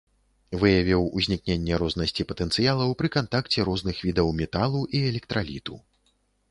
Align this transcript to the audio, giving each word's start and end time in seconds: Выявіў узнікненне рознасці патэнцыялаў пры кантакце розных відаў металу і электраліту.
Выявіў 0.61 1.01
узнікненне 1.19 1.73
рознасці 1.83 2.25
патэнцыялаў 2.31 2.97
пры 3.03 3.07
кантакце 3.17 3.59
розных 3.71 4.03
відаў 4.09 4.27
металу 4.43 4.81
і 4.99 5.09
электраліту. 5.13 5.75